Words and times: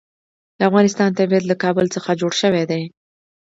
د 0.57 0.59
افغانستان 0.69 1.09
طبیعت 1.19 1.43
له 1.47 1.55
کابل 1.63 1.85
څخه 1.95 2.17
جوړ 2.21 2.31
شوی 2.41 2.63
دی. 2.71 2.81